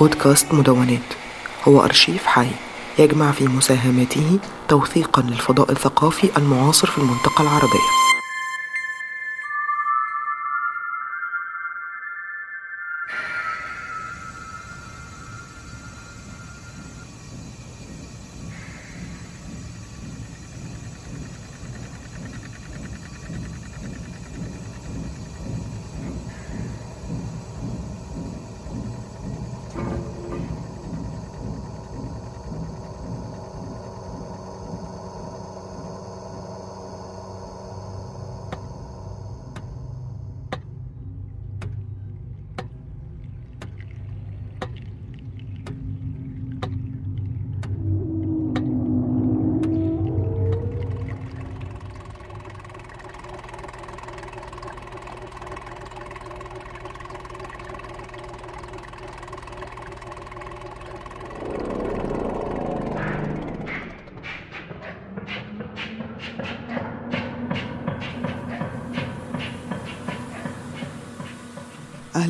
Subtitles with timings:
[0.00, 1.00] بودكاست مدونات.
[1.68, 2.46] هو أرشيف حي
[2.98, 8.01] يجمع في مساهماته توثيقا للفضاء الثقافي المعاصر في المنطقة العربية.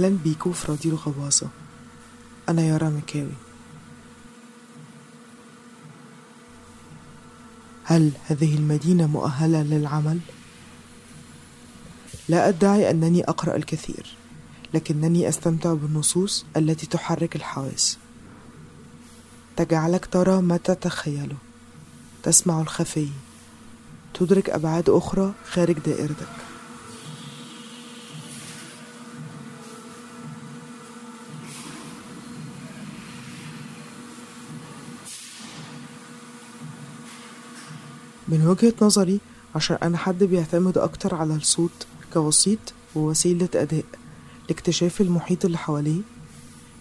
[0.03, 1.49] أهلا بيكم في راديو الغواصة
[2.49, 3.33] أنا يارا مكاوي
[7.85, 10.19] هل هذه المدينة مؤهلة للعمل؟
[12.29, 14.17] لا أدعي أنني أقرأ الكثير
[14.75, 17.99] لكنني أستمتع بالنصوص التي تحرك الحواس.
[19.57, 21.37] تجعلك ترى ما تتخيله.
[22.23, 23.09] تسمع الخفي.
[24.15, 26.52] تدرك أبعاد أخرى خارج دائرتك.
[38.33, 39.21] من وجهة نظري
[39.55, 42.59] عشان أنا حد بيعتمد أكتر على الصوت كوسيط
[42.95, 43.85] ووسيلة أداء
[44.49, 46.01] لاكتشاف المحيط اللي حواليه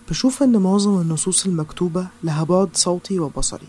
[0.09, 3.67] بشوف إن معظم النصوص المكتوبة لها بعد صوتي وبصري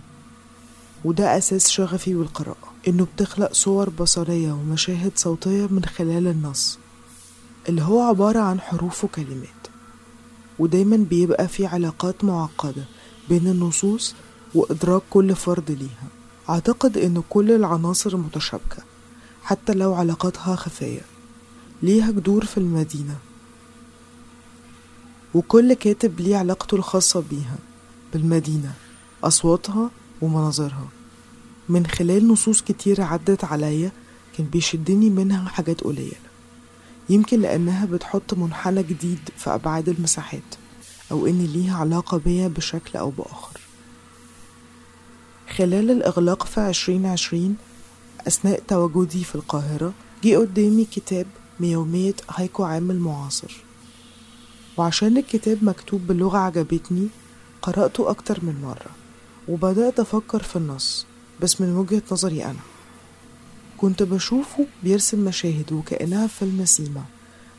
[1.05, 6.78] وده أساس شغفي بالقراءة إنه بتخلق صور بصرية ومشاهد صوتية من خلال النص
[7.68, 9.62] اللي هو عبارة عن حروف وكلمات
[10.58, 12.84] ودايما بيبقى في علاقات معقدة
[13.28, 14.14] بين النصوص
[14.55, 16.08] وإدراك كل فرد ليها.
[16.48, 18.83] أعتقد إن كل العناصر متشابكة
[19.42, 21.01] حتى لو علاقاتها خفية.
[21.83, 23.17] ليها جذور في المدينة.
[25.35, 27.57] وكل كاتب ليه علاقته الخاصة بيها
[28.13, 28.73] بالمدينة
[29.25, 30.89] أصواتها ومناظرها.
[31.69, 33.92] من خلال نصوص كتير عدت عليا
[34.39, 36.33] كان بيشدني منها حاجات قليلة.
[37.08, 40.42] يمكن لأنها بتحط منحنى جديد في أبعاد المساحات
[41.11, 43.61] أو إن ليها علاقة بيا بشكل أو بآخر.
[45.48, 47.57] خلال الإغلاق في عشرين عشرين
[48.27, 49.92] أثناء تواجدي في القاهرة
[50.25, 51.27] جه قدامي كتاب
[51.61, 53.57] ميومية هايكو عامل معاصر
[54.77, 57.08] وعشان الكتاب مكتوب بلغة عجبتني
[57.63, 58.91] قرأته أكتر من مرة
[59.48, 61.07] وبدأت أفكر في النص
[61.41, 62.61] بس من وجهة نظري أنا.
[63.79, 67.02] كنت بشوفه بيرسم مشاهد وكأنها فيلم سيما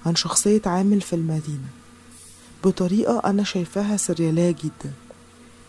[0.06, 1.68] عن شخصية عامل في المدينة
[2.64, 4.94] بطريقة أنا شايفاها سريالية جدا.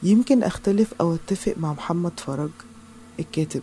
[0.05, 2.51] يمكن أختلف أو أتفق مع محمد فرج
[3.21, 3.63] الكاتب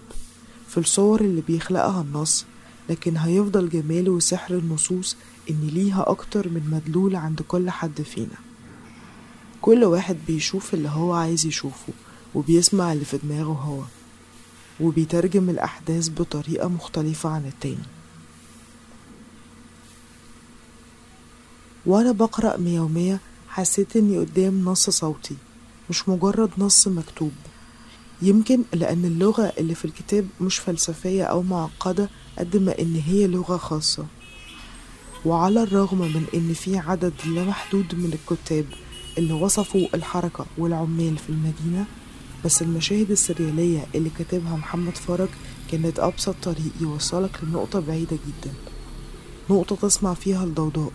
[0.70, 2.46] في الصور اللي بيخلقها النص
[2.90, 5.16] لكن هيفضل جمال وسحر النصوص
[5.50, 8.38] إن ليها أكتر من مدلول عند كل حد فينا.
[9.62, 11.94] كل واحد بيشوف اللي هو عايز يشوفه
[12.36, 13.82] وبيسمع اللي في دماغه هو
[14.80, 17.86] وبيترجم الأحداث بطريقة مختلفة عن التاني.
[21.86, 23.20] وأنا بقرأ ميومية
[23.50, 25.36] حسيت إني قدام نص صوتي.
[25.92, 27.32] مش مجرد نص مكتوب.
[28.22, 32.10] يمكن لأن اللغة اللي في الكتاب مش فلسفية أو معقدة
[32.40, 34.06] قد ما إن هي لغة خاصة.
[35.26, 38.66] وعلى الرغم من إن في عدد لا محدود من الكتاب
[39.18, 41.86] اللي وصفوا الحركة والعمال في المدينة
[42.46, 45.30] بس المشاهد السريالية اللي كاتبها محمد فرج
[45.72, 48.54] كانت أبسط طريق يوصلك لنقطة بعيدة جدا.
[49.50, 50.92] نقطة تسمع فيها الضوضاء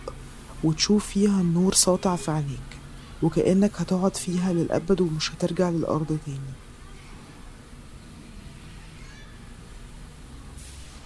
[0.63, 2.66] وتشوف فيها النور ساطع في عينيك.
[3.23, 6.39] وكأنك هتقعد فيها للأبد ومش هترجع للأرض تاني.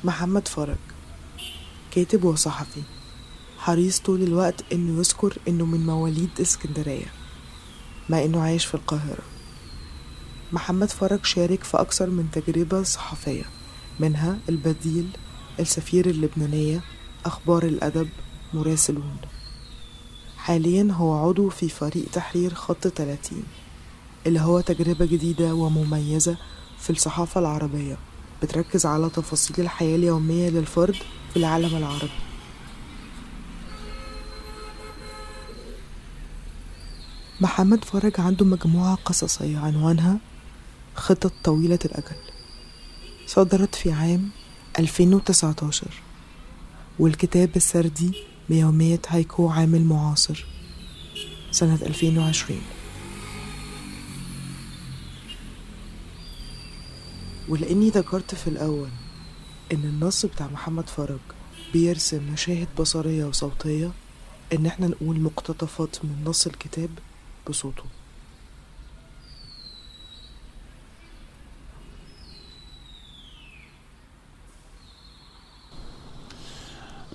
[0.04, 0.78] محمد فرج
[1.92, 2.81] كاتب وصحفي
[3.58, 7.06] حريص طول الوقت إنه يذكر إنه من مواليد اسكندرية
[8.10, 9.24] مع إنه عايش في القاهرة.
[10.52, 13.44] محمد فرج شارك في أكثر من تجربة صحفية
[14.00, 15.10] منها البديل
[15.60, 16.81] السفير اللبنانية
[17.25, 18.10] أخبار الأدب
[18.54, 19.18] مراسلون.
[20.44, 23.44] حاليا هو عضو في فريق تحرير خط 30
[24.26, 26.38] اللي هو تجربة جديدة ومميزة
[26.80, 27.98] في الصحافة العربية.
[28.44, 30.96] بتركز على تفاصيل الحياة اليومية للفرد
[31.34, 32.12] في العالم العربي.
[37.42, 40.18] محمد فرج عنده مجموعة قصصية عنوانها
[40.96, 42.16] خطط طويلة الأجل.
[43.28, 44.30] صدرت في عام
[44.80, 45.88] 2019
[47.00, 50.45] والكتاب السردي بيومية هايكو عامل معاصر
[51.51, 52.62] سنة 2020
[57.50, 58.89] ولأني ذكرت في الأول
[59.71, 61.19] إن النص بتاع محمد فرج
[61.74, 63.92] بيرسم مشاهد بصرية وصوتية
[64.53, 66.89] إن إحنا نقول مقتطفات من نص الكتاب
[67.50, 67.83] بصوته.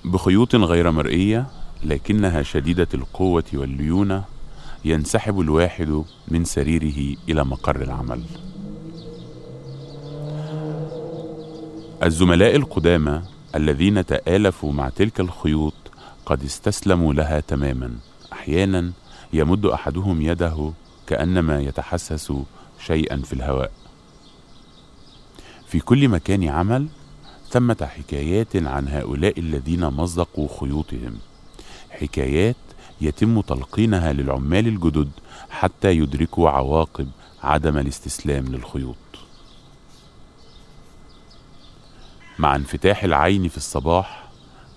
[0.07, 1.47] بخيوط غير مرئية
[1.83, 4.23] لكنها شديدة القوة والليونة
[4.85, 8.23] ينسحب الواحد من سريره إلى مقر العمل.
[12.03, 13.21] الزملاء القدامى
[13.55, 15.73] الذين تآلفوا مع تلك الخيوط
[16.25, 17.95] قد استسلموا لها تماما.
[18.33, 18.91] أحيانا
[19.33, 20.71] يمد أحدهم يده
[21.07, 22.33] كأنما يتحسس
[22.85, 23.71] شيئا في الهواء.
[25.67, 26.87] في كل مكان عمل
[27.49, 31.17] ثمة حكايات عن هؤلاء الذين مزقوا خيوطهم.
[31.89, 32.55] حكايات
[33.01, 35.09] يتم تلقينها للعمال الجدد
[35.49, 37.07] حتى يدركوا عواقب
[37.43, 38.95] عدم الاستسلام للخيوط.
[42.39, 44.29] مع انفتاح العين في الصباح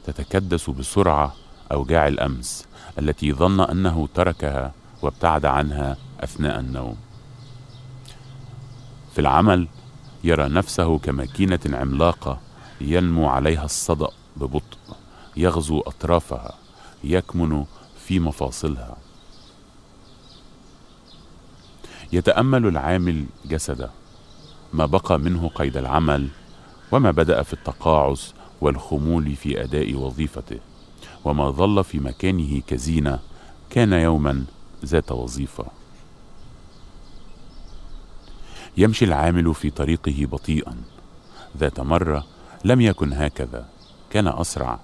[0.06, 1.34] تتكدس بسرعة
[1.72, 2.67] أوجاع الأمس
[2.99, 4.72] التي ظن أنه تركها
[5.02, 6.96] وابتعد عنها أثناء النوم.
[9.12, 9.69] في العمل
[10.25, 12.40] يرى نفسه كماكينة عملاقة
[12.81, 14.79] ينمو عليها الصدأ ببطء
[15.37, 16.55] يغزو أطرافها
[17.05, 17.65] يكمن
[18.06, 18.97] في مفاصلها.
[22.12, 23.91] يتأمل العامل جسده
[24.73, 26.29] ما بقى منه قيد العمل
[26.93, 30.59] وما بدأ في التقاعس والخمول في أداء وظيفته
[31.25, 33.19] وما ظل في مكانه كزينة
[33.71, 34.44] كان يوما
[34.85, 35.67] ذات وظيفة.
[38.77, 40.77] يمشي العامل في طريقه بطيئا
[41.59, 42.27] ذات مرة
[42.64, 43.68] لم يكن هكذا.
[44.10, 44.80] كان أسرع.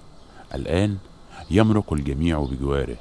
[0.55, 0.97] الآن
[1.51, 2.97] يمرق الجميع بجواره.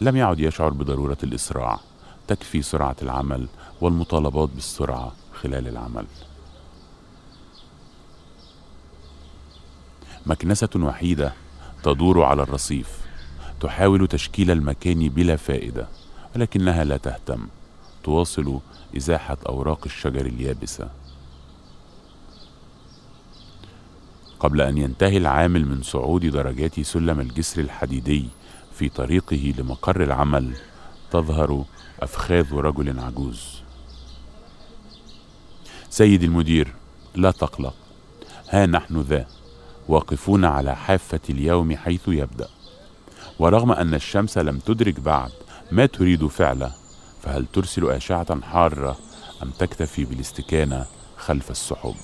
[0.00, 1.80] لم يعد يشعر بضرورة الإسراع.
[2.28, 3.48] تكفي سرعة العمل
[3.80, 6.06] والمطالبات بالسرعة خلال العمل.
[10.26, 11.32] مكنسة وحيدة
[11.82, 13.00] تدور على الرصيف.
[13.60, 15.88] تحاول تشكيل المكان بلا فائدة
[16.36, 17.46] ولكنها لا تهتم.
[18.04, 18.60] تواصل
[18.96, 20.90] إزاحة أوراق الشجر اليابسة.
[24.44, 28.28] قبل أن ينتهي العامل من صعود درجات سلم الجسر الحديدي
[28.74, 30.56] في طريقه لمقر العمل
[31.10, 31.64] تظهر
[32.00, 33.62] أفخاذ رجل عجوز.
[35.90, 36.74] سيدي المدير
[37.14, 37.74] لا تقلق.
[38.50, 39.26] ها نحن ذا
[39.88, 42.48] واقفون على حافة اليوم حيث يبدأ.
[43.38, 45.32] ورغم أن الشمس لم تدرك بعد
[45.72, 46.72] ما تريد فعله
[47.22, 48.98] فهل ترسل أشعة حارة
[49.42, 50.86] أم تكتفي بالاستكانة
[51.16, 51.94] خلف السحب؟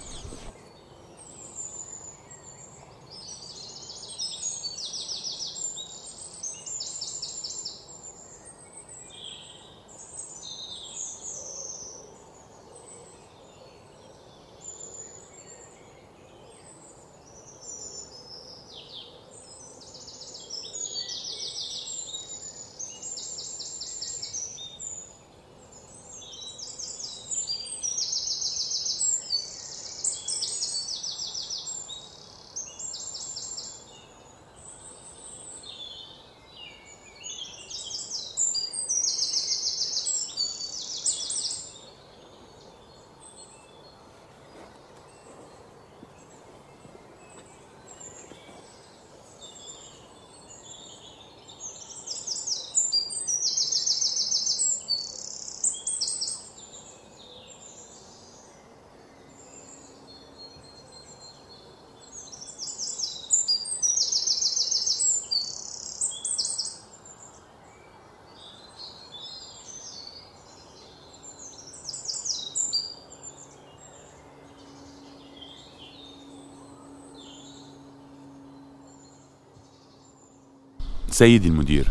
[81.21, 81.89] سيدي المدير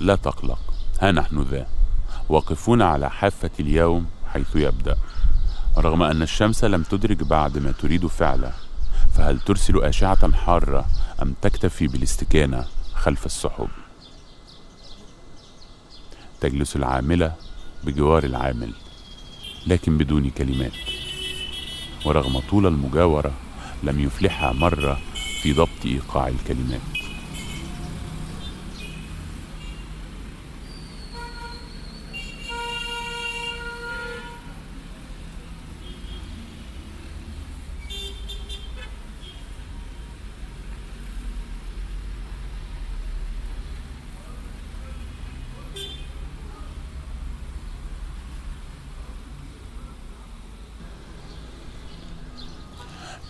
[0.00, 0.58] لا تقلق
[1.00, 1.66] ها نحن ذا
[2.28, 4.96] واقفون على حافة اليوم حيث يبدأ.
[5.78, 8.52] رغم أن الشمس لم تدرك بعد ما تريد فعله
[9.14, 10.86] فهل ترسل أشعة حارة
[11.22, 13.68] أم تكتفي بالاستكانة خلف السحب؟
[16.40, 17.32] تجلس العاملة
[17.84, 18.72] بجوار العامل
[19.66, 20.72] لكن بدون كلمات.
[22.04, 23.32] ورغم طول المجاورة
[23.82, 25.00] لم يفلحها مرة
[25.42, 27.05] في ضبط إيقاع الكلمات.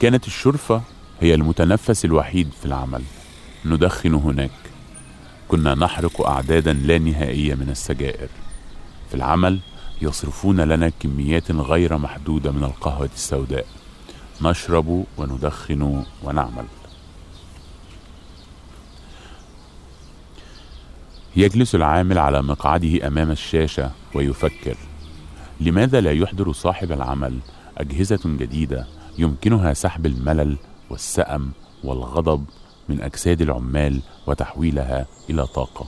[0.07, 0.83] كانت الشرفة
[1.21, 3.03] هي المتنفس الوحيد في العمل.
[3.65, 4.51] ندخن هناك.
[5.49, 8.29] كنا نحرق أعدادا لا نهائية من السجائر.
[9.09, 9.59] في العمل
[10.03, 13.67] يصرفون لنا كميات غير محدودة من القهوة السوداء.
[14.43, 16.67] نشرب وندخن ونعمل.
[21.37, 24.77] يجلس العامل على مقعده أمام الشاشة ويفكر.
[25.61, 27.39] لماذا لا يحضر صاحب العمل
[27.79, 30.57] أجهزة جديدة يمكنها سحب الملل
[30.91, 31.51] والسأم
[31.85, 32.45] والغضب
[32.89, 35.87] من أجساد العمال وتحويلها إلى طاقة.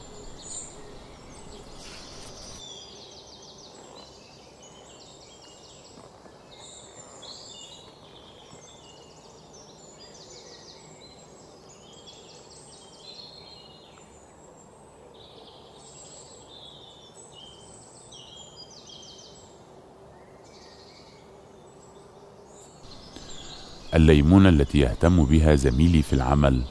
[23.95, 26.62] الليمونة التي يهتم بها زميلي في العمل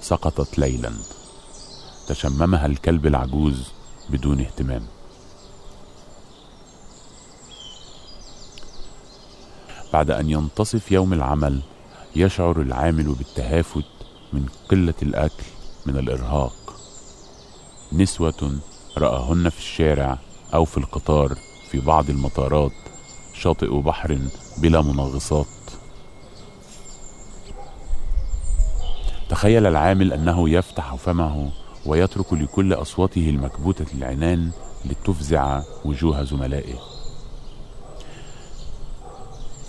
[0.00, 0.92] سقطت ليلا.
[2.08, 3.68] تشممها الكلب العجوز
[4.10, 4.82] بدون اهتمام.
[9.92, 11.60] بعد أن ينتصف يوم العمل
[12.16, 13.84] يشعر العامل بالتهافت
[14.32, 15.44] من قلة الأكل
[15.86, 16.76] من الإرهاق.
[17.92, 18.60] نسوة
[18.98, 20.18] رأهن في الشارع
[20.54, 21.38] أو في القطار
[21.70, 22.72] في بعض المطارات
[23.34, 24.18] شاطئ بحر
[24.58, 25.59] بلا منغصات.
[29.40, 31.50] تخيل العامل أنه يفتح فمه
[31.86, 34.50] ويترك لكل اصواته المكبوتة العنان
[34.84, 36.74] لتفزع وجوه زملائه.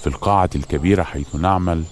[0.01, 1.83] في القاعة الكبيرة حيث نعمل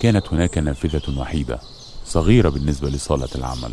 [0.00, 1.60] كانت هناك نافذة وحيدة
[2.06, 3.72] صغيرة بالنسبة لصالة العمل.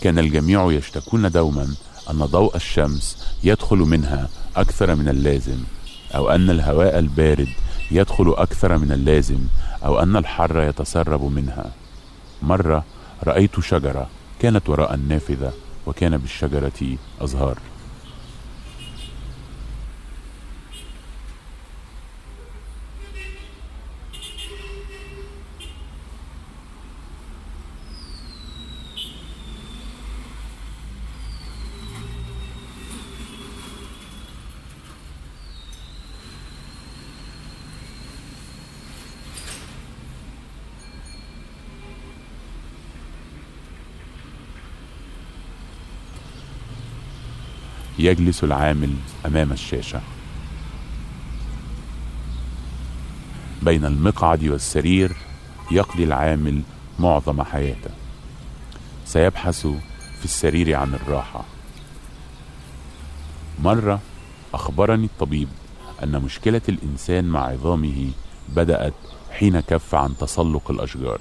[0.00, 1.74] كان الجميع يشتكون دوما
[2.10, 5.58] أن ضوء الشمس يدخل منها أكثر من اللازم
[6.14, 7.48] أو أن الهواء البارد
[7.90, 9.38] يدخل أكثر من اللازم
[9.84, 11.70] أو أن الحر يتسرب منها.
[12.42, 12.84] مرة
[13.24, 14.06] رأيت شجرة
[14.40, 15.52] كانت وراء النافذة
[15.86, 17.58] وكان بالشجرة أزهار.
[47.98, 48.94] يجلس العامل
[49.26, 50.00] أمام الشاشة.
[53.62, 55.16] بين المقعد والسرير
[55.70, 56.62] يقضي العامل
[56.98, 57.90] معظم حياته.
[59.06, 59.66] سيبحث
[60.18, 61.44] في السرير عن الراحة.
[63.62, 64.00] مرة
[64.54, 65.48] أخبرني الطبيب
[66.02, 68.10] أن مشكلة الإنسان مع عظامه
[68.48, 68.94] بدأت
[69.30, 71.20] حين كف عن تسلق الأشجار.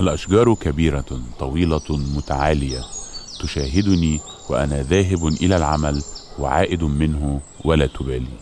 [0.00, 2.84] الأشجار كبيرة طويلة متعالية
[3.42, 6.02] تشاهدني وأنا ذاهب إلى العمل
[6.38, 8.38] وعائد منه ولا تبالي.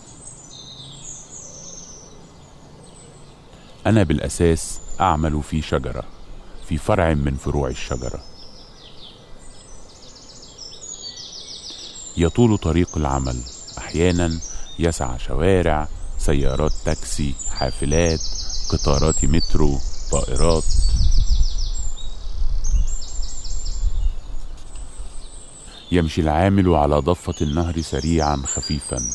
[3.87, 6.03] أنا بالأساس أعمل في شجرة
[6.69, 8.21] في فرع من فروع الشجرة.
[12.17, 13.43] يطول طريق العمل.
[13.79, 14.41] أحيانا
[14.79, 15.89] يسعى شوارع
[16.19, 18.21] سيارات تاكسي حافلات
[18.69, 19.79] قطارات مترو
[20.13, 20.65] طائرات.
[25.93, 29.11] يمشي العامل على ضفة النهر سريعا خفيفا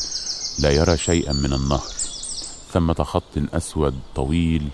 [0.59, 1.91] لا يرى شيئا من النهر.
[2.73, 4.69] ثمة خط أسود طويل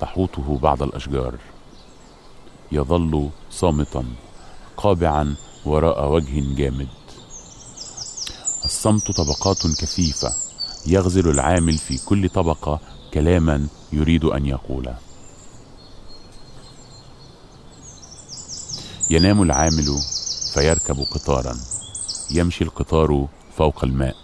[0.00, 1.34] تحوطه بعض الأشجار.
[2.72, 4.04] يظل صامتا
[4.76, 6.88] قابعا وراء وجه جامد.
[8.64, 10.32] الصمت طبقات كثيفة
[10.86, 12.80] يغزل العامل في كل طبقة
[13.14, 14.96] كلاما يريد أن يقوله
[19.10, 19.98] ينام العامل
[20.54, 21.56] فيركب قطارا.
[22.30, 24.16] يمشي القطار فوق الماء.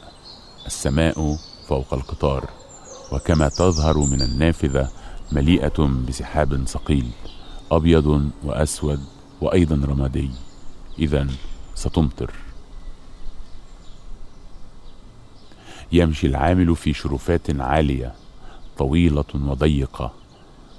[0.66, 1.36] السماء
[1.68, 2.50] فوق القطار.
[3.12, 4.90] وكما تظهر من النافذة
[5.32, 7.10] مليئة بسحاب ثقيل
[7.72, 9.04] أبيض وأسود
[9.40, 10.30] وأيضا رمادي.
[10.98, 11.26] اذا
[11.74, 12.34] ستمطر.
[15.92, 18.14] يمشي العامل في شرفات عالية
[18.78, 20.12] طويلة وضيقة.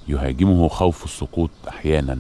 [0.08, 2.20] يهاجمه خوف السقوط أحيانا.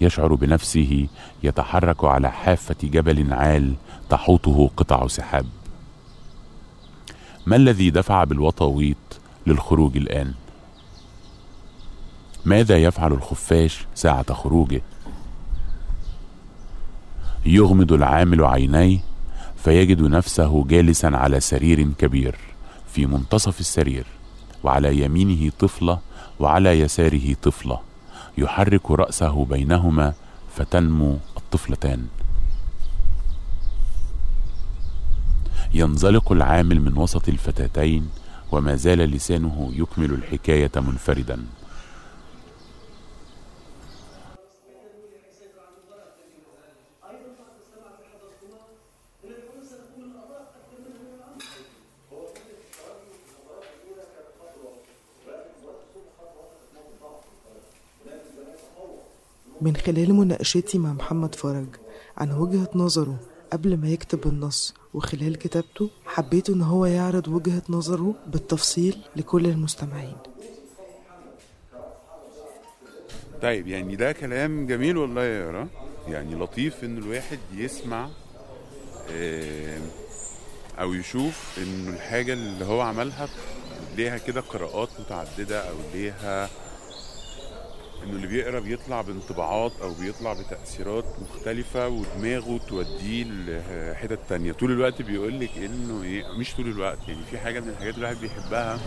[0.00, 1.06] يشعر بنفسه
[1.42, 3.74] يتحرك على حافة جبل عال
[4.10, 5.46] تحوطه قطع سحاب.
[7.46, 8.96] ما الذي دفع بالوطاويط
[9.46, 10.34] للخروج الآن؟
[12.44, 14.82] ماذا يفعل الخفاش ساعة خروجه؟
[17.46, 18.98] يغمض العامل عينيه
[19.56, 22.38] فيجد نفسه جالسا على سرير كبير
[22.92, 24.06] في منتصف السرير
[24.64, 25.98] وعلى يمينه طفلة
[26.40, 27.80] وعلى يساره طفلة.
[28.38, 30.14] يحرك رأسه بينهما
[30.56, 32.06] فتنمو الطفلتان.
[35.74, 38.08] ينزلق العامل من وسط الفتاتين
[38.52, 41.44] وما زال لسانه يكمل الحكاية منفردا.
[59.60, 61.66] من خلال مناقشتي مع محمد فرج
[62.16, 63.16] عن وجهة نظره
[63.52, 70.16] قبل ما يكتب النص وخلال كتابته حبيت إن هو يعرض وجهة نظره بالتفصيل لكل المستمعين.
[73.42, 75.68] طيب يعني ده كلام جميل والله يا يارا
[76.08, 78.08] يعني لطيف إن الواحد يسمع
[79.10, 79.78] آه،
[80.80, 83.28] أو يشوف إنه الحاجة اللي هو عملها
[83.96, 86.48] ليها كده قراءات متعددة أو ليها
[88.04, 94.52] إنه اللي بيقرا بيطلع بانطباعات أو بيطلع بتأثيرات مختلفة ودماغه توديه لحتت تانية.
[94.52, 98.08] طول الوقت بيقول لك إنه إيه مش طول الوقت يعني في حاجة من الحاجات اللي
[98.08, 98.80] الواحد بيحبها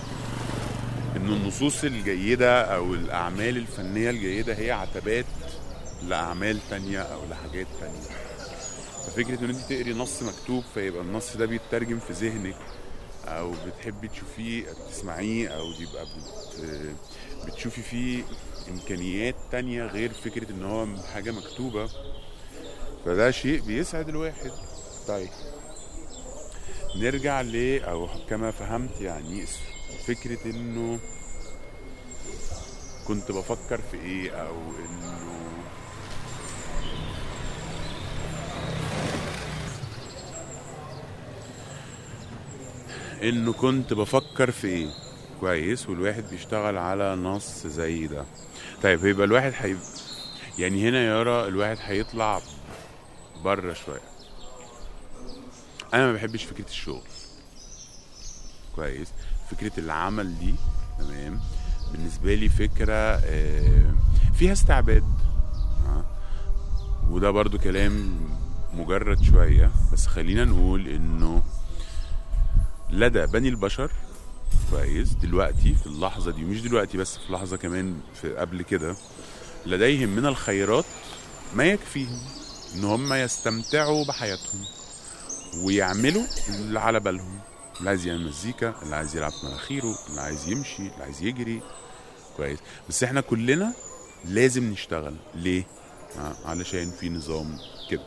[1.15, 5.25] إنه النصوص الجيدة أو الأعمال الفنية الجيدة هي عتبات
[6.07, 8.07] لأعمال تانية أو لحاجات تانية.
[9.07, 12.55] ففكرة إن أنت تقري نص مكتوب فيبقى النص ده بيترجم في ذهنك
[13.27, 16.65] أو بتحبي تشوفيه تسمعيه أو يبقى بت
[17.47, 18.23] بتشوفي فيه
[18.69, 21.89] إمكانيات تانية غير فكرة إن هو حاجة مكتوبة.
[23.05, 24.51] فده شيء بيسعد الواحد.
[25.07, 25.29] طيب.
[26.95, 29.45] نرجع ل أو كما فهمت يعني
[30.07, 30.99] فكرة إنه
[33.07, 35.29] كنت بفكر في إيه أو إنه
[43.23, 45.08] إنه كنت بفكر في إيه.
[45.39, 48.25] كويس والواحد بيشتغل على نص زي ده.
[48.83, 49.75] طيب يبقى الواحد حي...
[50.57, 52.41] يعني هنا يارا الواحد هيطلع
[53.43, 54.01] بره شوية.
[55.93, 57.01] أنا ما بحبش فكرة الشغل.
[58.75, 59.07] كويس.
[59.51, 60.55] فكرة العمل دي
[60.99, 61.39] تمام.
[61.91, 63.93] بالنسبة لي فكرة آه،
[64.33, 65.03] فيها استعباد.
[65.87, 66.05] آه.
[67.09, 68.19] وده برضو كلام
[68.73, 69.71] مجرد شوية.
[69.93, 71.43] بس خلينا نقول إنه
[72.89, 73.91] لدى بني البشر
[74.71, 78.95] كويس دلوقتي في اللحظة دي مش دلوقتي بس في لحظة كمان في قبل كده.
[79.65, 80.85] لديهم من الخيرات
[81.53, 82.21] ما يكفيهم
[82.75, 84.65] إن هم يستمتعوا بحياتهم
[85.63, 87.39] ويعملوا اللي على بالهم.
[87.79, 91.61] اللي عايز يعمل مزيكا اللي عايز يلعب مناخيره اللي عايز يمشي اللي عايز يجري.
[92.37, 92.59] كويس.
[92.89, 93.73] بس إحنا كلنا
[94.25, 95.15] لازم نشتغل.
[95.35, 95.63] ليه؟
[96.19, 97.57] آه علشان في نظام
[97.89, 98.03] كده.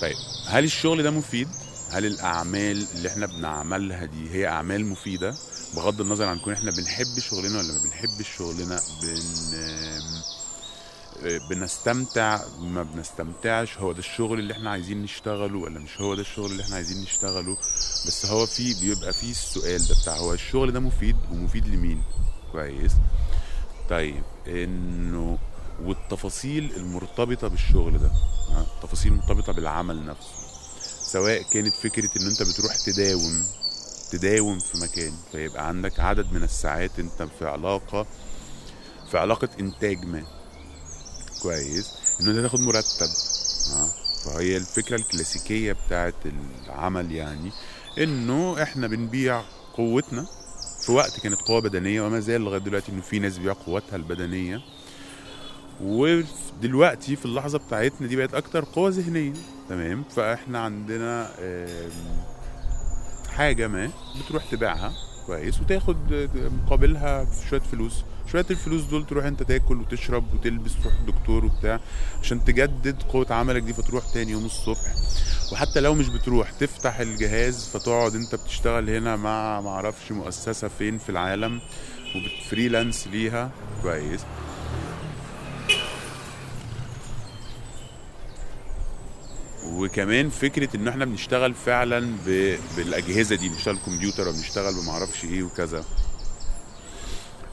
[0.00, 1.48] طيب هل الشغل ده مفيد؟
[1.90, 5.34] هل الأعمال اللي إحنا بنعملها دي هي أعمال مفيدة؟
[5.76, 10.20] بغض النظر عن كون إحنا بنحب شغلنا ولا ما بنحبش شغلنا بن
[11.50, 13.78] بنستمتع ما بنستمتعش.
[13.78, 17.02] هو ده الشغل اللي إحنا عايزين نشتغله ولا مش هو ده الشغل اللي إحنا عايزين
[17.02, 17.56] نشتغله؟
[18.06, 22.02] بس هو في بيبقى فيه السؤال ده بتاع هو الشغل ده مفيد ومفيد لمين؟
[22.52, 22.92] كويس.
[23.90, 25.38] طيب إنه
[25.82, 28.10] والتفاصيل المرتبطة بالشغل ده؟
[28.76, 30.45] التفاصيل المرتبطة بالعمل نفسه.
[31.06, 33.46] سواء كانت فكرة إن أنت بتروح تداوم
[34.10, 38.06] تداوم في مكان فيبقى عندك عدد من الساعات أنت في علاقة
[39.10, 40.24] في علاقة إنتاج ما.
[41.42, 41.90] كويس.
[42.20, 43.08] إن أنت تاخد مرتب.
[43.70, 43.88] ها
[44.24, 46.14] فهي الفكرة الكلاسيكية بتاعت
[46.66, 47.50] العمل يعني.
[47.98, 49.42] إنه إحنا بنبيع
[49.74, 50.26] قوتنا.
[50.80, 54.60] في وقت كانت قوة بدنية وما زال لغاية دلوقتي إنه في ناس بيبيع قوتها البدنية.
[55.82, 59.32] ودلوقتي في اللحظة بتاعتنا دي بقت أكتر قوة ذهنية.
[59.68, 61.90] تمام؟ فإحنا عندنا آم،
[63.36, 63.90] حاجة ما
[64.24, 64.92] بتروح تبيعها
[65.26, 68.04] كويس وتاخد مقابلها شوية فلوس.
[68.32, 71.80] شوية الفلوس دول تروح أنت تاكل وتشرب وتلبس تروح الدكتور وبتاع
[72.22, 74.94] عشان تجدد قوة عملك دي فتروح تاني يوم الصبح.
[75.52, 81.08] وحتى لو مش بتروح تفتح الجهاز فتقعد أنت بتشتغل هنا مع معرفش مؤسسة فين في
[81.08, 81.60] العالم
[82.16, 83.50] وبتفريلانس ليها.
[83.82, 84.20] كويس.
[89.76, 92.56] وكمان فكرة إن إحنا بنشتغل فعلا ب...
[92.76, 95.84] بالأجهزة دي بنشتغل كمبيوتر وبنشتغل بمعرفش إيه وكذا.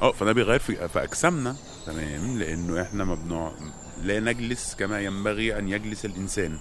[0.01, 1.55] آه فده بيغير في, في أجسامنا
[1.85, 3.53] تمام؟ لأنه إحنا ما بنوع...
[4.01, 6.57] لا نجلس كما ينبغي أن يجلس الإنسان.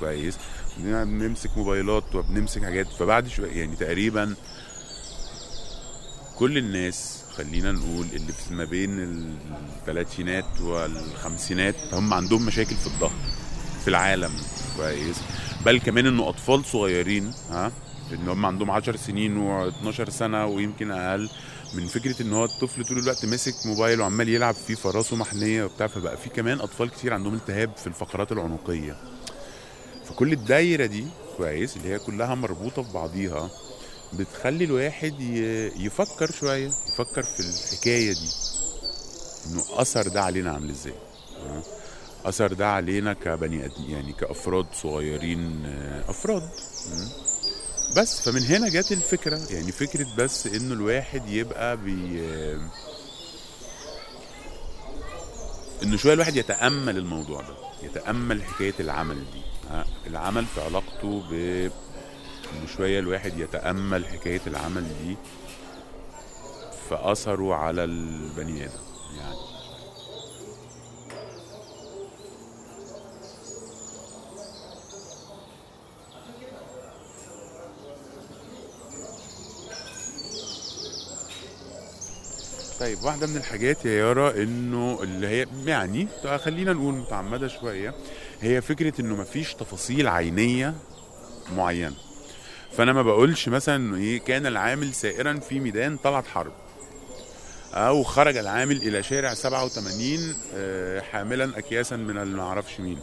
[0.00, 0.34] كويس؟
[0.78, 2.86] بنمسك موبايلات وبنمسك حاجات.
[2.86, 4.34] فبعد شوية يعني تقريبا
[6.38, 8.90] كل الناس خلينا نقول اللي في ما بين
[9.80, 13.12] الثلاثينات والخمسينات هم عندهم مشاكل في الظهر
[13.86, 14.32] في العالم.
[14.76, 15.16] كويس.
[15.64, 17.72] بل كمان إنه أطفال صغيرين ها
[18.12, 19.36] ان هم عندهم 10 سنين
[19.70, 21.30] و12 سنة ويمكن أقل
[21.74, 25.86] من فكرة إن هو الطفل طول الوقت ماسك موبايل وعمال يلعب فيه فراسه محنيه وبتاع
[25.86, 28.96] فبقى في كمان أطفال كتير عندهم التهاب في الفقرات العنقية.
[30.08, 31.04] فكل الدايرة دي
[31.36, 33.50] كويس اللي هي كلها مربوطة في بعضيها
[34.12, 35.20] بتخلي الواحد
[35.80, 38.30] يفكر شوية يفكر في الحكاية دي.
[39.46, 40.94] إنه أثر ده علينا عامل إزاي؟
[42.28, 46.50] أثر ده علينا كبني آدم يعني كأفراد صغيرين آه، أفراد?
[47.96, 52.60] بس فمن هنا جت الفكرة يعني فكرة بس إنه الواحد يبقى بي آه،
[55.82, 61.32] إنه شوية الواحد يتأمل الموضوع ده يتأمل حكاية العمل دي ها؟ العمل في علاقته ب
[62.52, 65.16] إنه شوية الواحد يتأمل حكاية العمل دي
[66.88, 68.72] في اثره على البني آدم
[69.18, 69.36] يعني
[82.86, 86.08] طيب واحدة من الحاجات يا يارا إنه اللي هي يعني
[86.44, 87.94] خلينا نقول متعمدة شوية
[88.40, 90.74] هي فكرة إنه مفيش تفاصيل عينية
[91.56, 91.94] معينة.
[92.76, 96.52] فأنا ما بقولش مثلا انه إيه كان العامل سائرا في ميدان طلعت حرب
[97.74, 102.98] أو خرج العامل إلى شارع 87 آه، حاملا اكياسا من المعرفش مين.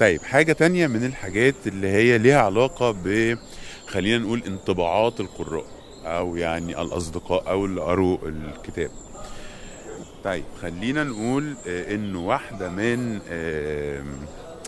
[0.00, 3.38] طيب حاجة تانية من الحاجات اللي هي ليها علاقة ب
[3.86, 5.64] خلينا نقول انطباعات القراء.
[6.04, 8.90] أو يعني الأصدقاء أو اللي قروا الكتاب.
[10.24, 14.04] طيب خلينا نقول آه، انه واحدة من آه،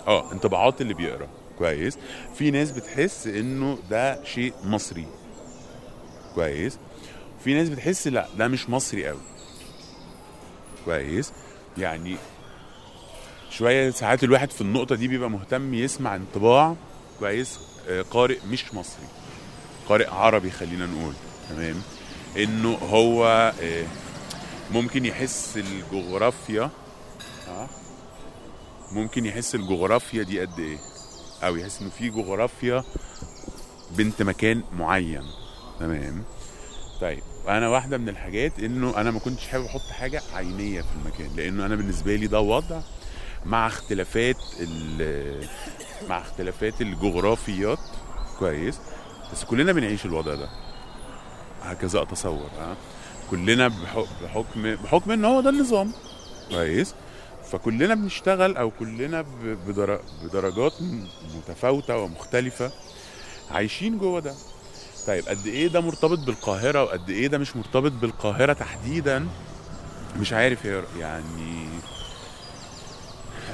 [0.07, 1.29] آه انطباعات اللي بيقرأ.
[1.59, 1.99] كويس.
[2.35, 5.07] في ناس بتحس إنه ده شيء مصري.
[6.35, 6.79] كويس.
[7.45, 9.21] في ناس بتحس لا ده مش مصري قوي
[10.85, 11.33] كويس.
[11.79, 12.17] يعني
[13.51, 16.75] شوية ساعات الواحد في النقطة دي بيبقى مهتم يسمع انطباع
[17.19, 19.07] كويس آه، قارئ مش مصري.
[19.89, 21.15] قارئ عربي خلينا نقول.
[21.51, 21.83] تمام.
[22.37, 23.85] إنه هو آه،
[24.71, 26.71] ممكن يحس الجغرافيا.
[27.49, 27.69] آه.
[28.93, 30.79] ممكن يحس الجغرافيا دي قد إيه؟
[31.43, 32.85] أو يحس إنه في جغرافيا
[33.91, 35.23] بنت مكان معين.
[35.81, 36.25] تمام.
[37.01, 41.37] طيب أنا واحدة من الحاجات إنه أنا ما كنتش حابب أحط حاجة عينية في المكان
[41.37, 42.81] لأنه أنا بالنسبة لي ده وضع
[43.45, 44.37] مع اختلافات
[46.09, 47.79] مع اختلافات الجغرافيات.
[48.39, 48.79] كويس.
[49.33, 50.49] بس كلنا بنعيش الوضع ده.
[51.73, 52.77] هكذا أتصور ها؟
[53.31, 55.93] كلنا بحك- بحكم بحكم إن هو ده النظام.
[56.51, 56.95] كويس.
[57.51, 59.25] فكلنا بنشتغل أو كلنا
[60.25, 60.73] بدرجات
[61.37, 62.71] متفاوتة ومختلفة
[63.51, 64.35] عايشين جوه ده.
[65.07, 69.27] طيب قد إيه ده مرتبط بالقاهرة وقد إيه ده مش مرتبط بالقاهرة تحديدا؟
[70.21, 70.65] مش عارف
[70.99, 71.67] يعني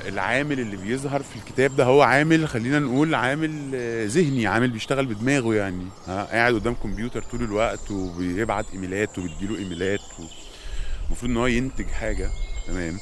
[0.09, 5.07] العامل اللي بيظهر في الكتاب ده هو عامل خلينا نقول عامل آه، ذهني عامل بيشتغل
[5.07, 5.87] بدماغه يعني.
[6.07, 10.01] قاعد قدام كمبيوتر طول الوقت وبيبعت إيميلات وبتجيله إيميلات
[11.07, 12.31] المفروض إن هو ينتج حاجة
[12.67, 12.99] تمام؟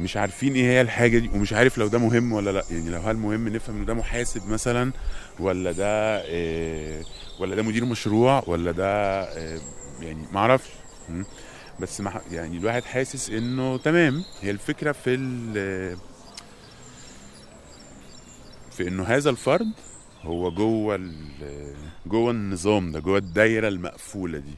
[0.00, 2.64] مش عارفين إيه هي الحاجة دي ومش عارف لو ده مهم ولا لأ.
[2.70, 4.92] يعني لو هل مهم نفهم إنه ده محاسب مثلا
[5.40, 7.02] ولا ده آه،
[7.40, 9.58] ولا ده مدير مشروع ولا ده آه،
[10.02, 10.68] يعني ما أعرفش?
[11.80, 14.24] بس يعني الواحد حاسس إنه تمام.
[14.42, 15.14] هي الفكرة في
[18.80, 19.66] في إنه هذا الفرد
[20.22, 21.00] هو جوه
[22.06, 24.54] جوه النظام ده جوه الدايرة المقفولة دي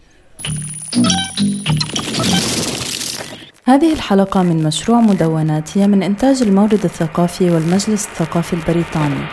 [3.65, 9.25] هذه الحلقة من مشروع مدونات هي من إنتاج المورد الثقافي والمجلس الثقافي البريطاني.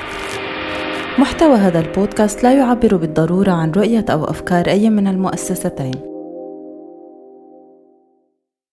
[1.19, 6.08] محتوى هذا البودكاست لا يعبر بالضرورة عن رؤية أو أفكار أي من المؤسستين،